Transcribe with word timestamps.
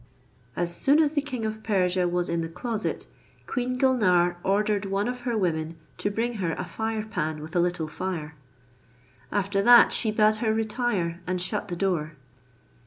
As 0.55 0.75
soon 0.75 0.99
as 0.99 1.11
the 1.13 1.21
king 1.21 1.45
of 1.45 1.61
Persia 1.61 2.07
was 2.07 2.27
in 2.27 2.41
the 2.41 2.49
closet, 2.49 3.05
Queen 3.45 3.77
Gulnare 3.77 4.37
ordered 4.43 4.85
one 4.85 5.07
of 5.07 5.21
her 5.29 5.37
women 5.37 5.75
to 5.99 6.09
bring 6.09 6.37
her 6.41 6.53
a 6.53 6.65
fire 6.65 7.05
pan 7.05 7.39
with 7.39 7.55
a 7.55 7.59
little 7.59 7.87
fire. 7.87 8.33
After 9.31 9.61
that 9.61 9.93
she 9.93 10.09
bade 10.09 10.37
her 10.37 10.51
retire, 10.55 11.21
and 11.27 11.39
shut 11.39 11.67
the 11.67 11.75
door. 11.75 12.13